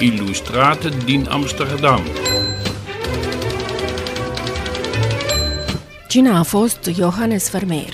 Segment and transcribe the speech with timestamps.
[0.00, 2.00] ilustrate din Amsterdam.
[6.08, 7.92] Cine a fost Johannes Vermeer?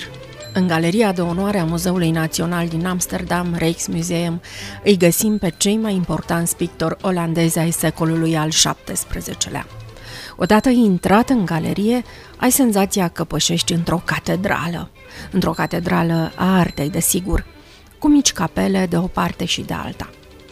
[0.53, 4.41] În galeria de onoare a Muzeului Național din Amsterdam, Rijksmuseum,
[4.83, 9.67] îi găsim pe cei mai importanți pictori olandezi ai secolului al XVII-lea.
[10.35, 12.03] Odată intrat în galerie,
[12.37, 14.89] ai senzația că pășești într-o catedrală.
[15.31, 17.45] Într-o catedrală a artei, desigur,
[17.99, 20.09] cu mici capele de o parte și de alta.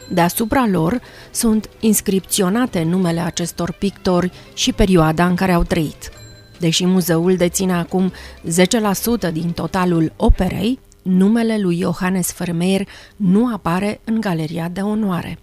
[0.09, 1.01] Deasupra lor
[1.31, 6.11] sunt inscripționate numele acestor pictori și perioada în care au trăit.
[6.59, 8.11] Deși muzeul deține acum
[9.29, 15.39] 10% din totalul operei, numele lui Johannes Vermeer nu apare în galeria de onoare.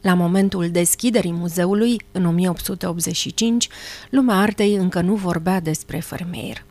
[0.00, 3.68] La momentul deschiderii muzeului, în 1885,
[4.10, 6.64] lumea artei încă nu vorbea despre Vermeer.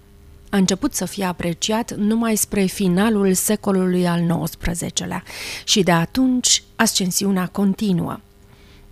[0.56, 5.24] A început să fie apreciat numai spre finalul secolului al XIX-lea
[5.64, 8.20] și de atunci ascensiunea continuă.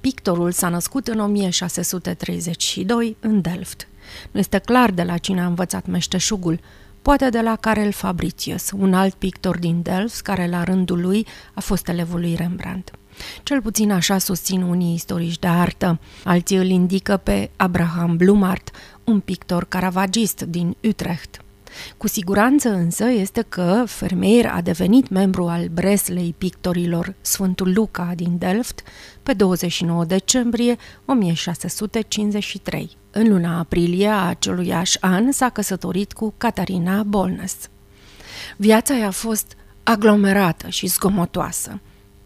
[0.02, 3.88] Pictorul s-a născut în 1632 în Delft.
[4.32, 6.60] Nu este clar de la cine a învățat meșteșugul,
[7.02, 11.60] poate de la Karel Fabricius, un alt pictor din Delft, care la rândul lui a
[11.60, 12.92] fost elevul lui Rembrandt.
[13.44, 16.00] Cel puțin așa susțin unii istorici de artă.
[16.24, 18.72] Alții îl indică pe Abraham Blumart,
[19.04, 21.43] un pictor caravagist din Utrecht.
[21.98, 28.38] Cu siguranță însă este că Vermeer a devenit membru al Breslei pictorilor Sfântul Luca din
[28.38, 28.82] Delft
[29.24, 32.98] pe 29 decembrie 1653.
[33.12, 37.56] În luna aprilie a aceluiași an s-a căsătorit cu Catarina Bolnes.
[38.58, 41.80] Viața i-a fost aglomerată și zgomotoasă.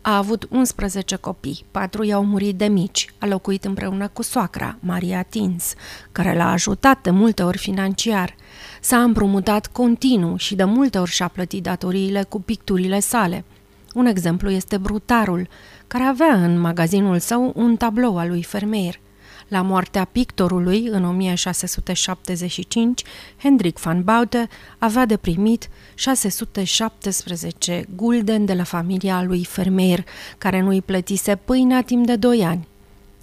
[0.08, 5.24] A avut 11 copii, patru i-au murit de mici, a locuit împreună cu soacra, Maria
[5.24, 5.74] Tins,
[6.12, 8.36] care l-a ajutat de multe ori financiar.
[8.82, 13.46] S-a împrumutat continuu și de multe ori și-a plătit datoriile cu picturile sale.
[13.94, 15.48] Un exemplu este Brutarul,
[15.88, 19.00] care avea în magazinul său un tablou al lui Vermeer.
[19.48, 23.04] La moartea pictorului, în 1675,
[23.38, 24.48] Hendrik van Boute
[24.78, 30.04] avea de primit 617 gulden de la familia lui Vermeer,
[30.38, 32.68] care nu îi plătise pâinea timp de doi ani.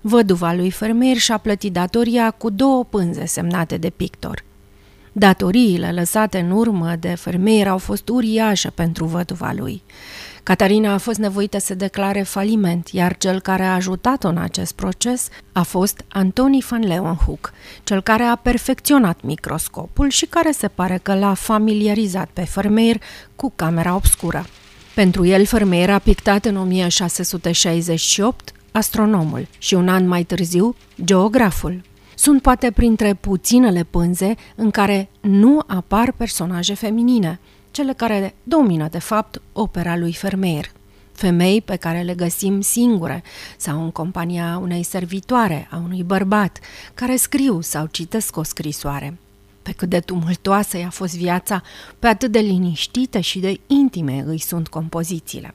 [0.00, 4.44] Văduva lui Vermeer și-a plătit datoria cu două pânze semnate de pictor.
[5.12, 9.82] Datoriile lăsate în urmă de Vermeer au fost uriașe pentru văduva lui.
[10.44, 15.28] Catarina a fost nevoită să declare faliment, iar cel care a ajutat-o în acest proces
[15.52, 17.52] a fost Antoni van Leeuwenhoek,
[17.84, 23.00] cel care a perfecționat microscopul și care se pare că l-a familiarizat pe Vermeer
[23.36, 24.46] cu camera obscură.
[24.94, 31.82] Pentru el, Vermeer a pictat în 1668 astronomul și un an mai târziu geograful.
[32.14, 37.38] Sunt poate printre puținele pânze în care nu apar personaje feminine–
[37.74, 40.70] cele care domină, de fapt, opera lui Vermeer.
[41.12, 43.22] Femei pe care le găsim singure
[43.56, 46.58] sau în compania unei servitoare, a unui bărbat,
[46.94, 49.18] care scriu sau citesc o scrisoare.
[49.62, 51.62] Pe cât de tumultoasă i-a fost viața,
[51.98, 55.54] pe atât de liniștite și de intime îi sunt compozițiile.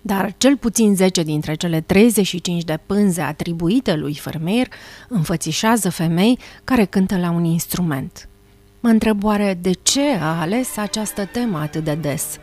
[0.00, 4.68] Dar cel puțin 10 dintre cele 35 de pânze atribuite lui Vermeer
[5.08, 8.28] înfățișează femei care cântă la un instrument–
[8.86, 12.38] Mă întreb oare de ce a ales această temă atât de des.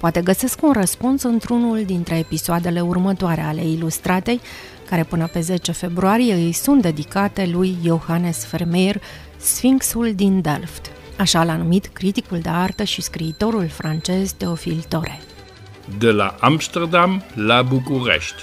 [0.00, 4.40] Poate găsesc un răspuns într-unul dintre episoadele următoare ale Ilustratei,
[4.88, 9.02] care până pe 10 februarie îi sunt dedicate lui Johannes Vermeer,
[9.36, 10.90] Sfinxul din Delft.
[11.18, 15.20] Așa l-a numit criticul de artă și scriitorul francez Teofil Tore.
[15.98, 18.42] De la Amsterdam la București.